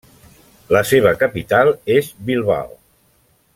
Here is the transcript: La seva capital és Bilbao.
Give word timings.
La 0.75 0.81
seva 0.91 1.11
capital 1.25 1.71
és 1.99 2.11
Bilbao. 2.31 2.75